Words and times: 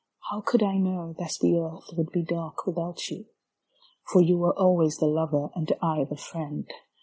How 0.31 0.41
could 0.41 0.63
I 0.63 0.79
know 0.79 1.13
that 1.19 1.37
the 1.39 1.59
earth 1.59 1.91
would 1.95 2.09
be 2.11 2.23
dark 2.23 2.65
without 2.65 3.11
you? 3.11 3.27
For 4.03 4.19
you 4.19 4.35
were 4.39 4.57
always 4.59 4.97
the 4.97 5.05
lover 5.05 5.51
and 5.53 5.71
I 5.79 6.05
the 6.09 6.17
friend. 6.17 6.67